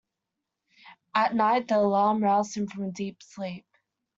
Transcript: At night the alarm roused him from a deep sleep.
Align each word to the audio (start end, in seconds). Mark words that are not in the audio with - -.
At 1.13 1.35
night 1.35 1.67
the 1.67 1.77
alarm 1.77 2.23
roused 2.23 2.57
him 2.57 2.65
from 2.65 2.85
a 2.85 2.91
deep 2.91 3.21
sleep. 3.21 3.67